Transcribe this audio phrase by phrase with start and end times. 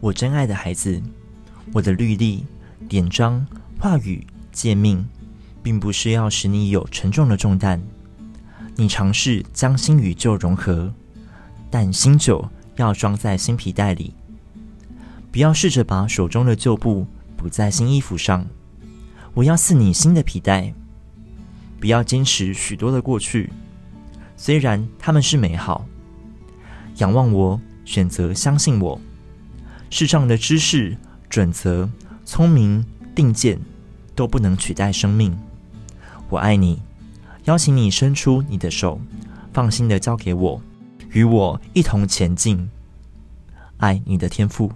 [0.00, 1.02] 我真爱的孩子，
[1.72, 2.44] 我的律例、
[2.88, 3.44] 典章、
[3.80, 5.04] 话语、诫命，
[5.60, 7.82] 并不是要使你有沉重的重担。
[8.76, 10.94] 你尝试将新与旧融合，
[11.68, 14.14] 但新酒要装在新皮袋里。
[15.32, 17.04] 不要试着把手中的旧布
[17.36, 18.46] 补在新衣服上。
[19.34, 20.72] 我要赐你新的皮带。
[21.80, 23.52] 不要坚持许多的过去，
[24.36, 25.84] 虽然他们是美好。
[26.96, 29.00] 仰望我，选择相信我。
[29.90, 30.96] 世上的知识、
[31.30, 31.88] 准则、
[32.24, 32.84] 聪明、
[33.14, 33.58] 定见，
[34.14, 35.36] 都不能取代生命。
[36.28, 36.82] 我爱你，
[37.44, 39.00] 邀请你伸出你的手，
[39.52, 40.60] 放心的交给我，
[41.10, 42.68] 与我一同前进。
[43.78, 44.70] 爱你的天赋。